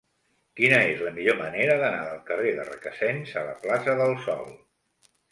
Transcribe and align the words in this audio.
Quina 0.59 0.77
és 0.93 1.01
la 1.07 1.11
millor 1.17 1.35
manera 1.41 1.75
d'anar 1.83 1.99
del 2.07 2.23
carrer 2.29 2.53
de 2.59 2.65
Requesens 2.69 3.33
a 3.41 3.43
la 3.49 3.53
plaça 3.67 3.95
del 4.01 4.15
Sol? 4.23 4.49